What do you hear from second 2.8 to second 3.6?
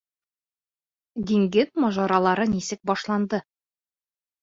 БАШЛАНДЫ